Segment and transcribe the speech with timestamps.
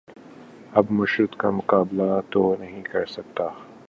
[0.73, 3.47] اب مرشد کا مقابلہ تو نہیں کر سکتا